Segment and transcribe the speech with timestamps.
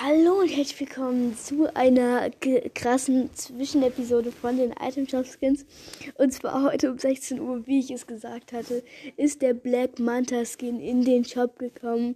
[0.00, 5.66] Hallo und herzlich willkommen zu einer krassen Zwischenepisode von den Item Shop Skins.
[6.14, 8.84] Und zwar heute um 16 Uhr, wie ich es gesagt hatte,
[9.16, 12.14] ist der Black Manta Skin in den Shop gekommen.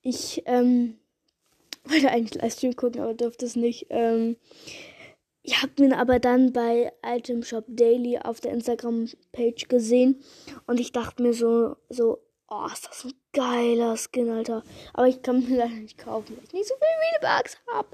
[0.00, 0.98] Ich ähm,
[1.84, 3.86] wollte eigentlich Livestream gucken, aber durfte es nicht.
[3.90, 4.36] Ähm,
[5.44, 10.20] ich habe ihn aber dann bei Item Shop Daily auf der Instagram-Page gesehen
[10.66, 12.18] und ich dachte mir so, so,
[12.54, 14.62] Oh, ist das ein geiler Skin, Alter.
[14.92, 17.88] Aber ich kann mir leider nicht kaufen, weil ich nicht so viele Bugs habe.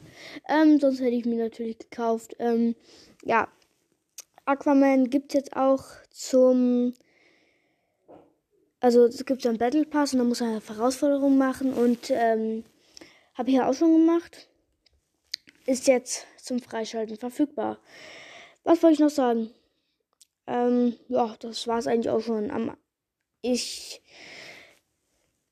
[0.48, 2.34] Ähm, sonst hätte ich mir natürlich gekauft.
[2.40, 2.74] Ähm,
[3.22, 3.46] ja.
[4.46, 6.92] Aquaman gibt es jetzt auch zum.
[8.80, 12.64] Also es gibt einen Battle Pass und da muss er Herausforderungen machen und ähm,
[13.34, 14.48] habe ich ja auch schon gemacht.
[15.66, 17.78] Ist jetzt zum Freischalten verfügbar.
[18.64, 19.50] Was wollte ich noch sagen?
[20.48, 22.50] Ähm, ja, das war es eigentlich auch schon.
[22.50, 22.76] Am,
[23.42, 24.02] ich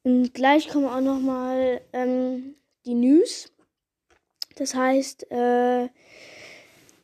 [0.06, 3.52] und gleich kommen auch noch mal ähm, die News.
[4.54, 5.88] Das heißt, äh,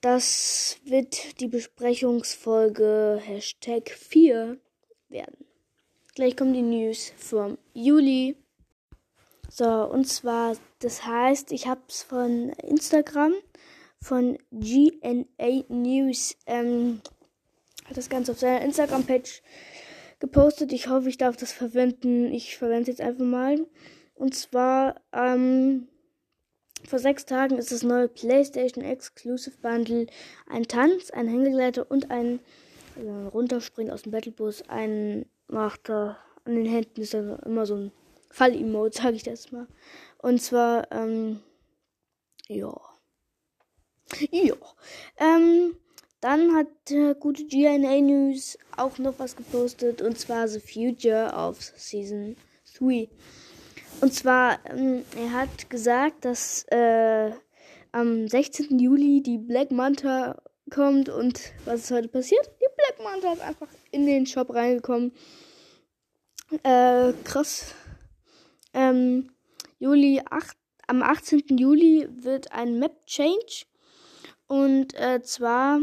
[0.01, 4.57] das wird die Besprechungsfolge Hashtag 4
[5.09, 5.45] werden.
[6.15, 8.37] Gleich kommen die News vom Juli.
[9.51, 13.35] So, und zwar, das heißt, ich habe es von Instagram,
[14.01, 17.01] von GNA News, ähm,
[17.85, 19.43] hat das Ganze auf seiner Instagram-Page
[20.23, 20.73] gepostet.
[20.73, 22.33] Ich hoffe, ich darf das verwenden.
[22.33, 23.67] Ich verwende es jetzt einfach mal.
[24.15, 25.89] Und zwar, ähm,
[26.89, 30.07] vor sechs Tagen ist das neue PlayStation Exclusive Bundle
[30.49, 32.39] ein Tanz, ein Hängegleiter und ein
[32.97, 34.63] also Runterspringen aus dem Battlebus.
[34.69, 37.93] Ein macht da an den Händen ist da immer so ein
[38.31, 39.67] Fall-Emote, sage ich das mal.
[40.19, 41.41] Und zwar, ähm,
[42.47, 42.75] ja.
[44.31, 44.55] Ja.
[45.19, 45.75] Ähm,
[46.23, 51.61] dann hat der gute GNA News auch noch was gepostet und zwar The Future of
[51.61, 52.37] Season
[52.79, 53.09] 3.
[54.01, 57.33] Und zwar, ähm, er hat gesagt, dass äh,
[57.91, 58.79] am 16.
[58.79, 62.49] Juli die Black Manta kommt und was ist heute passiert?
[62.61, 65.13] Die Black Manta ist einfach in den Shop reingekommen.
[66.63, 67.75] Äh, krass.
[68.75, 69.33] Ähm,
[69.81, 71.59] Juli 8, am 18.
[71.59, 73.65] Juli wird ein Map Change
[74.47, 75.81] und äh, zwar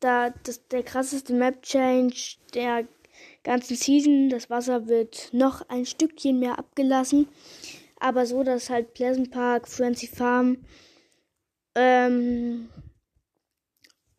[0.00, 2.86] da das, der krasseste Map Change der
[3.42, 4.28] ganzen Season.
[4.28, 7.28] Das Wasser wird noch ein Stückchen mehr abgelassen.
[8.00, 10.58] Aber so, dass halt Pleasant Park, Frenzy Farm
[11.74, 12.68] ähm,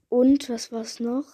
[0.07, 1.25] und was war's noch?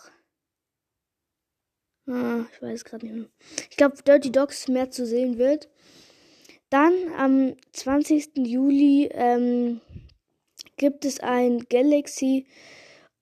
[2.08, 3.30] Ah, ich weiß gerade nicht mehr.
[3.70, 5.70] Ich glaube, Dirty Dogs mehr zu sehen wird.
[6.70, 8.38] Dann am 20.
[8.38, 9.82] Juli ähm,
[10.78, 12.48] gibt es ein Galaxy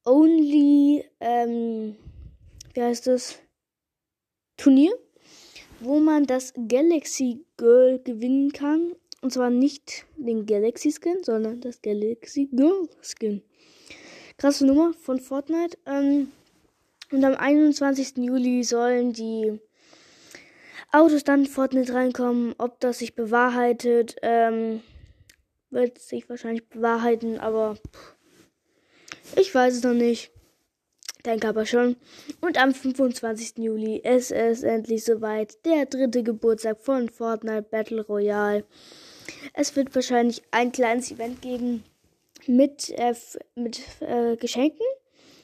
[0.06, 1.96] Only, ähm,
[2.74, 3.40] wie heißt das?
[4.58, 4.94] Turnier,
[5.80, 8.94] wo man das Galaxy Girl gewinnen kann.
[9.22, 13.42] Und zwar nicht den Galaxy Skin, sondern das Galaxy Girl Skin.
[14.38, 15.78] Krasse Nummer von Fortnite.
[15.86, 16.32] Ähm,
[17.12, 18.18] und am 21.
[18.18, 19.60] Juli sollen die
[20.92, 22.54] Autos dann Fortnite reinkommen.
[22.58, 24.82] Ob das sich bewahrheitet, ähm,
[25.70, 28.16] wird sich wahrscheinlich bewahrheiten, aber pff,
[29.36, 30.32] ich weiß es noch nicht.
[31.26, 31.96] Denke aber schon.
[32.42, 33.58] Und am 25.
[33.58, 35.66] Juli ist es endlich soweit.
[35.66, 38.66] Der dritte Geburtstag von Fortnite Battle Royale.
[39.54, 41.86] Es wird wahrscheinlich ein kleines Event geben
[42.46, 43.16] mit, äh,
[43.56, 44.86] mit äh, Geschenken.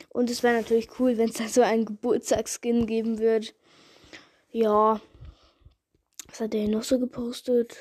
[0.10, 3.56] Und es wäre natürlich cool, wenn es da so einen Geburtstagsskin geben wird.
[4.52, 5.00] Ja.
[6.28, 7.78] Was hat der noch so gepostet?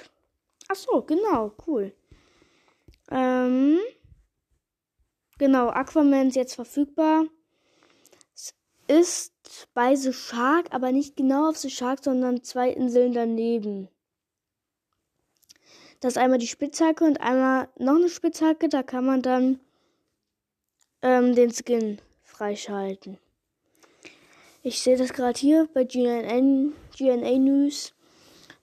[0.69, 1.93] Ach so, genau, cool.
[3.11, 3.79] Ähm.
[5.39, 7.25] Genau, Aquaman ist jetzt verfügbar.
[8.35, 8.55] Es
[8.89, 9.33] ist
[9.73, 13.89] bei The Shark, aber nicht genau auf The Shark, sondern zwei Inseln daneben.
[16.01, 18.69] Das ist einmal die Spitzhacke und einmal noch eine Spitzhacke.
[18.69, 19.61] Da kann man dann
[21.03, 23.19] ähm, den Skin freischalten.
[24.63, 27.95] Ich sehe das gerade hier bei GNN, GNA News.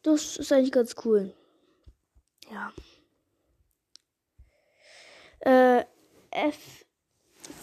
[0.04, 1.34] Das ist eigentlich ganz cool.
[2.52, 2.72] Ja.
[5.40, 5.86] Äh,
[6.36, 6.86] F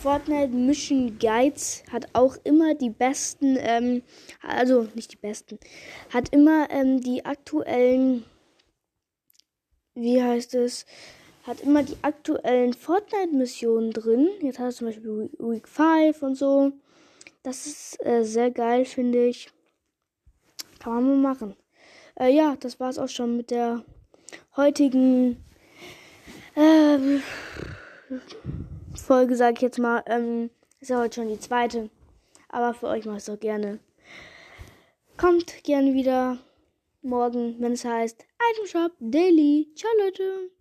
[0.03, 4.03] Fortnite Mission Guides hat auch immer die besten, ähm,
[4.41, 5.59] also nicht die besten,
[6.11, 8.25] hat immer ähm, die aktuellen,
[9.95, 10.87] wie heißt es,
[11.45, 14.29] hat immer die aktuellen Fortnite-Missionen drin.
[14.41, 16.73] Jetzt hat es zum Beispiel Week 5 und so.
[17.43, 19.51] Das ist äh, sehr geil, finde ich.
[20.79, 21.57] Kann man mal machen.
[22.15, 23.85] Äh, ja, das war es auch schon mit der
[24.57, 25.45] heutigen.
[26.55, 27.19] Äh,
[28.95, 30.03] Folge, sage ich jetzt mal.
[30.07, 30.51] Ähm,
[30.81, 31.91] ist ja heute schon die zweite.
[32.49, 33.79] Aber für euch mache ich es auch gerne.
[35.17, 36.39] Kommt gerne wieder
[37.03, 39.69] morgen, wenn es heißt Item Shop Daily.
[39.75, 40.51] Ciao, Leute.